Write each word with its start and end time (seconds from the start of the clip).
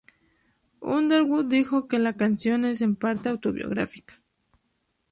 Underwood 0.95 1.45
dijo 1.49 1.87
que 1.87 1.99
la 1.99 2.13
canción 2.13 2.65
es 2.65 2.81
en 2.81 2.95
parte 2.95 3.29
autobiográfica. 3.29 4.19